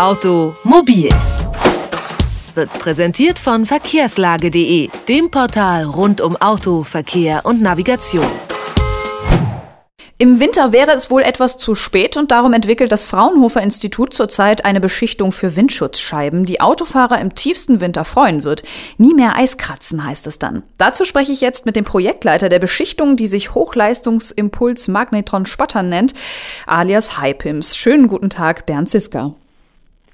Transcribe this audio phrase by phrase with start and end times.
[0.00, 1.10] Automobil
[2.54, 8.24] wird präsentiert von verkehrslage.de, dem Portal rund um Auto, Verkehr und Navigation.
[10.16, 14.64] Im Winter wäre es wohl etwas zu spät und darum entwickelt das Fraunhofer Institut zurzeit
[14.64, 18.62] eine Beschichtung für Windschutzscheiben, die Autofahrer im tiefsten Winter freuen wird.
[18.96, 20.62] Nie mehr Eiskratzen heißt es dann.
[20.78, 26.14] Dazu spreche ich jetzt mit dem Projektleiter der Beschichtung, die sich Hochleistungsimpuls Magnetron Spotter nennt,
[26.66, 27.76] alias HiPIMS.
[27.76, 29.34] Schönen guten Tag, Bernd Ziska.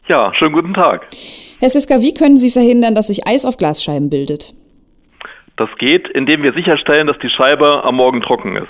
[0.09, 1.09] Ja, schönen guten Tag.
[1.59, 4.55] Herr Ziska, wie können Sie verhindern, dass sich Eis auf Glasscheiben bildet?
[5.57, 8.69] Das geht, indem wir sicherstellen, dass die Scheibe am Morgen trocken ist.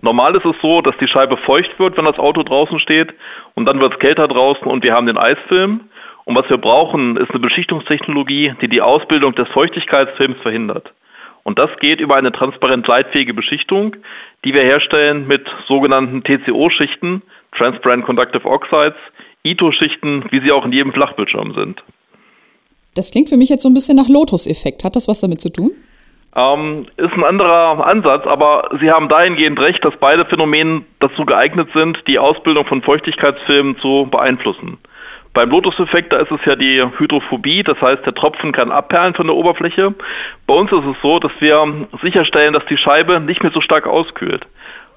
[0.00, 3.12] Normal ist es so, dass die Scheibe feucht wird, wenn das Auto draußen steht
[3.54, 5.80] und dann wird es kälter draußen und wir haben den Eisfilm.
[6.24, 10.92] Und was wir brauchen, ist eine Beschichtungstechnologie, die die Ausbildung des Feuchtigkeitsfilms verhindert.
[11.42, 13.96] Und das geht über eine transparent leitfähige Beschichtung,
[14.44, 18.98] die wir herstellen mit sogenannten TCO-Schichten, Transparent Conductive Oxides,
[19.50, 21.82] ITO-Schichten, wie sie auch in jedem Flachbildschirm sind.
[22.94, 24.84] Das klingt für mich jetzt so ein bisschen nach Lotus-Effekt.
[24.84, 25.72] Hat das was damit zu tun?
[26.34, 31.68] Ähm, ist ein anderer Ansatz, aber Sie haben dahingehend recht, dass beide Phänomene dazu geeignet
[31.74, 34.78] sind, die Ausbildung von Feuchtigkeitsfilmen zu beeinflussen.
[35.32, 39.26] Beim Lotus-Effekt, da ist es ja die Hydrophobie, das heißt, der Tropfen kann abperlen von
[39.26, 39.94] der Oberfläche.
[40.46, 43.86] Bei uns ist es so, dass wir sicherstellen, dass die Scheibe nicht mehr so stark
[43.86, 44.46] auskühlt.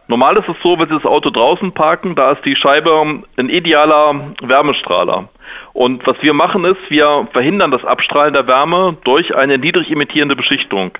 [0.09, 3.49] Normal ist es so, wenn Sie das Auto draußen parken, da ist die Scheibe ein
[3.49, 5.29] idealer Wärmestrahler.
[5.73, 10.35] Und was wir machen ist, wir verhindern das Abstrahlen der Wärme durch eine niedrig emittierende
[10.35, 10.97] Beschichtung.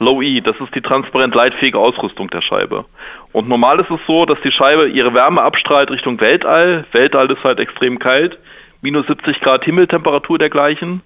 [0.00, 2.84] Low E, das ist die transparent leitfähige Ausrüstung der Scheibe.
[3.30, 6.84] Und normal ist es so, dass die Scheibe ihre Wärme abstrahlt Richtung Weltall.
[6.90, 8.40] Weltall ist halt extrem kalt,
[8.82, 11.00] minus 70 Grad Himmeltemperatur dergleichen.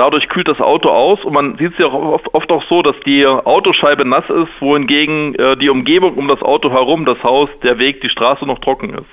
[0.00, 2.96] Dadurch kühlt das Auto aus und man sieht es ja oft, oft, auch so, dass
[3.04, 7.78] die Autoscheibe nass ist, wohingegen äh, die Umgebung um das Auto herum, das Haus, der
[7.78, 9.10] Weg, die Straße noch trocken ist.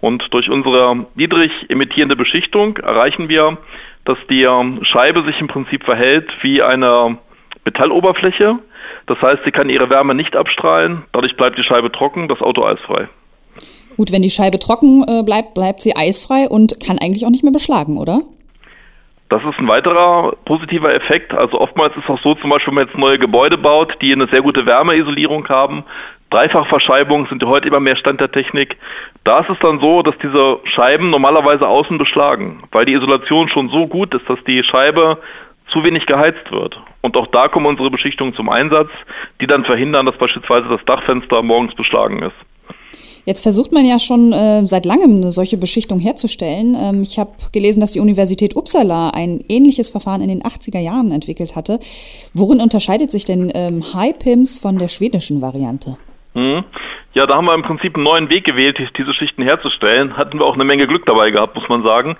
[0.00, 3.58] Und durch unsere niedrig emittierende Beschichtung erreichen wir,
[4.06, 4.48] dass die
[4.80, 7.18] Scheibe sich im Prinzip verhält wie eine
[7.66, 8.60] Metalloberfläche.
[9.04, 12.64] Das heißt, sie kann ihre Wärme nicht abstrahlen, dadurch bleibt die Scheibe trocken, das Auto
[12.64, 13.10] eisfrei.
[13.98, 17.44] Gut, wenn die Scheibe trocken äh, bleibt, bleibt sie eisfrei und kann eigentlich auch nicht
[17.44, 18.22] mehr beschlagen, oder?
[19.34, 21.34] Das ist ein weiterer positiver Effekt.
[21.34, 24.12] Also oftmals ist es auch so, zum Beispiel, wenn man jetzt neue Gebäude baut, die
[24.12, 25.82] eine sehr gute Wärmeisolierung haben.
[26.30, 28.76] Dreifachverschiebungen sind heute immer mehr Stand der Technik.
[29.24, 33.70] Da ist es dann so, dass diese Scheiben normalerweise außen beschlagen, weil die Isolation schon
[33.70, 35.18] so gut ist, dass die Scheibe
[35.66, 36.80] zu wenig geheizt wird.
[37.00, 38.90] Und auch da kommen unsere Beschichtungen zum Einsatz,
[39.40, 42.36] die dann verhindern, dass beispielsweise das Dachfenster morgens beschlagen ist.
[43.26, 46.76] Jetzt versucht man ja schon äh, seit langem eine solche Beschichtung herzustellen.
[46.78, 51.10] Ähm, ich habe gelesen, dass die Universität Uppsala ein ähnliches Verfahren in den 80er Jahren
[51.10, 51.78] entwickelt hatte.
[52.34, 55.96] Worin unterscheidet sich denn ähm, High Pims von der schwedischen Variante?
[56.34, 56.64] Hm.
[57.14, 60.16] Ja, da haben wir im Prinzip einen neuen Weg gewählt, diese Schichten herzustellen.
[60.16, 62.16] Hatten wir auch eine Menge Glück dabei gehabt, muss man sagen.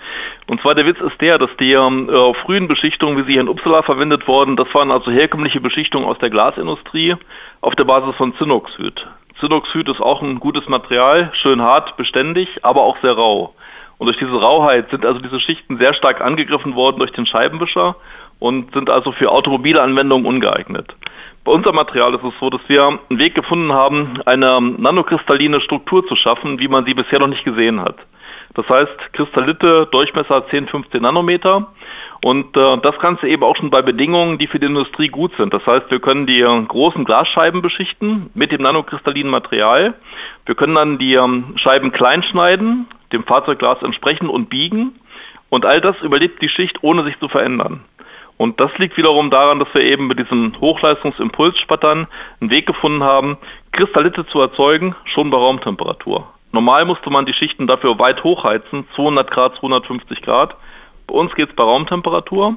[0.46, 3.48] Und zwar der Witz ist der, dass die äh, frühen Beschichtungen, wie sie hier in
[3.48, 7.16] Uppsala verwendet wurden, das waren also herkömmliche Beschichtungen aus der Glasindustrie
[7.60, 9.04] auf der Basis von Zinnoxid.
[9.40, 13.54] Zinnoxid ist auch ein gutes Material, schön hart, beständig, aber auch sehr rau.
[13.98, 17.96] Und durch diese Rauheit sind also diese Schichten sehr stark angegriffen worden durch den Scheibenwischer
[18.38, 20.94] und sind also für automobile Anwendungen ungeeignet.
[21.44, 26.06] Bei unserem Material ist es so, dass wir einen Weg gefunden haben, eine nanokristalline Struktur
[26.06, 27.96] zu schaffen, wie man sie bisher noch nicht gesehen hat.
[28.54, 31.73] Das heißt, Kristallite, Durchmesser 10, 15 Nanometer
[32.24, 35.52] und äh, das Ganze eben auch schon bei Bedingungen, die für die Industrie gut sind.
[35.52, 39.92] Das heißt, wir können die äh, großen Glasscheiben beschichten mit dem nanokristallinen Material.
[40.46, 44.98] Wir können dann die ähm, Scheiben klein schneiden, dem Fahrzeugglas entsprechen und biegen.
[45.50, 47.84] Und all das überlebt die Schicht, ohne sich zu verändern.
[48.38, 52.06] Und das liegt wiederum daran, dass wir eben mit diesen Hochleistungsimpulsspattern
[52.40, 53.36] einen Weg gefunden haben,
[53.72, 56.26] Kristallite zu erzeugen, schon bei Raumtemperatur.
[56.52, 60.56] Normal musste man die Schichten dafür weit hochheizen, 200 Grad, 250 Grad.
[61.06, 62.56] Bei uns geht es bei Raumtemperatur.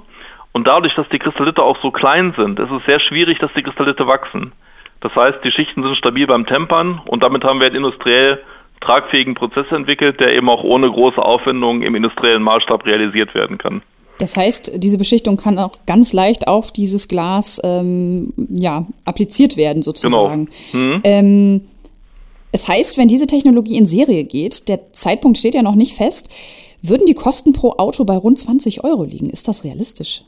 [0.51, 3.63] Und dadurch, dass die Kristallite auch so klein sind, ist es sehr schwierig, dass die
[3.63, 4.53] Kristallite wachsen.
[5.01, 8.41] Das heißt, die Schichten sind stabil beim Tempern und damit haben wir einen industriell
[8.81, 13.81] tragfähigen Prozess entwickelt, der eben auch ohne große Aufwendungen im industriellen Maßstab realisiert werden kann.
[14.19, 19.83] Das heißt, diese Beschichtung kann auch ganz leicht auf dieses Glas ähm, ja, appliziert werden,
[19.83, 20.49] sozusagen.
[20.71, 20.85] Genau.
[20.85, 21.01] Mhm.
[21.03, 21.61] Ähm,
[22.51, 26.33] es heißt, wenn diese Technologie in Serie geht, der Zeitpunkt steht ja noch nicht fest,
[26.81, 29.29] würden die Kosten pro Auto bei rund 20 Euro liegen.
[29.29, 30.23] Ist das realistisch?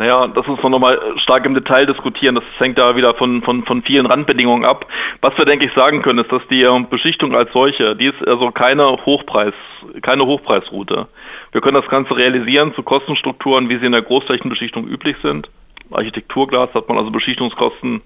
[0.00, 2.34] Naja, das muss man nochmal stark im Detail diskutieren.
[2.34, 4.86] Das hängt da wieder von, von, von vielen Randbedingungen ab.
[5.20, 8.26] Was wir, denke ich, sagen können, ist, dass die ähm, Beschichtung als solche, die ist
[8.26, 9.52] also keine Hochpreis,
[10.00, 11.06] keine Hochpreisroute.
[11.52, 15.50] Wir können das Ganze realisieren zu Kostenstrukturen, wie sie in der Großflächenbeschichtung üblich sind.
[15.90, 18.00] Architekturglas hat man also Beschichtungskosten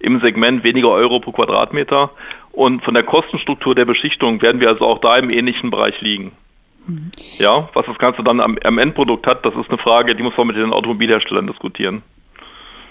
[0.00, 2.10] im Segment weniger Euro pro Quadratmeter.
[2.52, 6.32] Und von der Kostenstruktur der Beschichtung werden wir also auch da im ähnlichen Bereich liegen.
[6.88, 7.10] Mhm.
[7.38, 10.36] Ja, was das Ganze dann am, am Endprodukt hat, das ist eine Frage, die muss
[10.36, 12.02] man mit den Automobilherstellern diskutieren.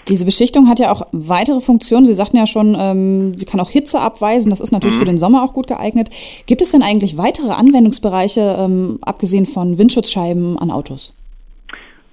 [0.08, 2.06] Diese Beschichtung hat ja auch weitere Funktionen.
[2.06, 4.48] Sie sagten ja schon, ähm, sie kann auch Hitze abweisen.
[4.48, 5.00] Das ist natürlich mhm.
[5.00, 6.08] für den Sommer auch gut geeignet.
[6.46, 11.12] Gibt es denn eigentlich weitere Anwendungsbereiche, ähm, abgesehen von Windschutzscheiben an Autos?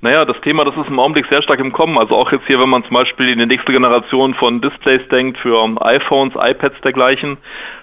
[0.06, 1.98] Naja, das Thema, das ist im Augenblick sehr stark im Kommen.
[1.98, 5.40] Also auch jetzt hier, wenn man zum Beispiel in die nächste Generation von Displays denkt,
[5.40, 7.38] für iPhones, iPads dergleichen,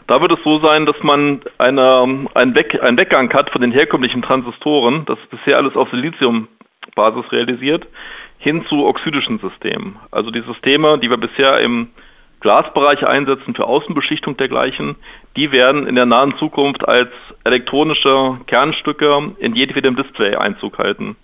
[0.06, 3.72] da wird es so sein, dass man eine, einen, Weg, einen Weggang hat von den
[3.72, 7.88] herkömmlichen Transistoren, das bisher alles auf Siliziumbasis realisiert,
[8.38, 9.96] hin zu oxidischen Systemen.
[10.12, 11.88] Also die Systeme, die wir bisher im
[12.38, 14.94] Glasbereich einsetzen für Außenbeschichtung dergleichen,
[15.34, 17.10] die werden in der nahen Zukunft als
[17.42, 21.16] elektronische Kernstücke in jedem Display Einzug halten.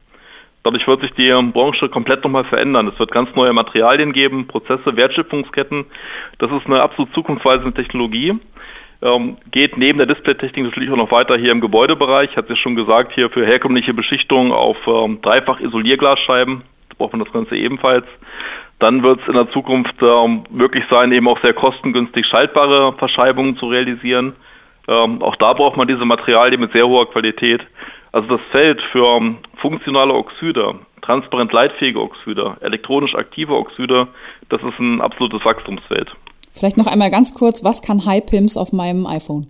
[0.62, 2.88] Dadurch wird sich die Branche komplett nochmal verändern.
[2.88, 5.86] Es wird ganz neue Materialien geben, Prozesse, Wertschöpfungsketten.
[6.38, 8.38] Das ist eine absolut zukunftsweisende Technologie.
[9.00, 12.36] Ähm, geht neben der Displaytechnik natürlich auch noch weiter hier im Gebäudebereich.
[12.36, 16.62] Hat sich schon gesagt, hier für herkömmliche Beschichtung auf ähm, dreifach Isolierglasscheiben
[16.98, 18.04] braucht man das Ganze ebenfalls.
[18.78, 23.56] Dann wird es in der Zukunft ähm, möglich sein, eben auch sehr kostengünstig schaltbare Verschreibungen
[23.56, 24.34] zu realisieren.
[24.86, 27.66] Ähm, auch da braucht man diese Materialien mit sehr hoher Qualität.
[28.12, 34.08] Also das Feld für ähm, funktionale Oxide, transparent leitfähige Oxide, elektronisch aktive Oxide,
[34.48, 36.10] das ist ein absolutes Wachstumsfeld.
[36.52, 39.46] Vielleicht noch einmal ganz kurz, was kann HiPIMS auf meinem iPhone?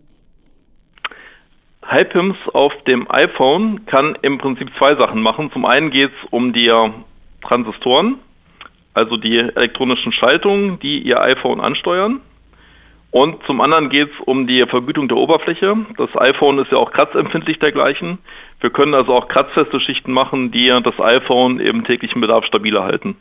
[1.90, 5.50] HiPIMS auf dem iPhone kann im Prinzip zwei Sachen machen.
[5.52, 6.70] Zum einen geht es um die
[7.40, 8.16] Transistoren,
[8.93, 12.20] also die elektronischen Schaltungen, die Ihr iPhone ansteuern.
[13.10, 15.75] Und zum anderen geht es um die Vergütung der Oberfläche.
[15.96, 18.19] Das iPhone ist ja auch kratzempfindlich dergleichen.
[18.60, 23.16] Wir können also auch kratzfeste Schichten machen, die das iPhone im täglichen Bedarf stabiler halten.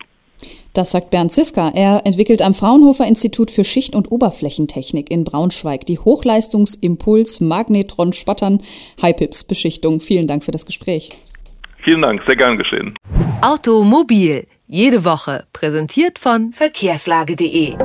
[0.74, 1.72] Das sagt Bernd Ziska.
[1.74, 8.62] Er entwickelt am Fraunhofer Institut für Schicht- und Oberflächentechnik in Braunschweig die Hochleistungsimpuls Magnetron Spattern
[9.02, 10.02] HiPips Beschichtung.
[10.02, 11.10] Vielen Dank für das Gespräch.
[11.84, 12.96] Vielen Dank, sehr gern geschehen.
[13.42, 17.76] Automobil, jede Woche, präsentiert von verkehrslage.de.